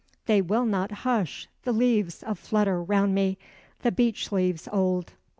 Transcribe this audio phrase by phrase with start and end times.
[0.25, 3.37] They will not hush, the leaves a flutter round me,
[3.83, 5.13] the beech leaves old.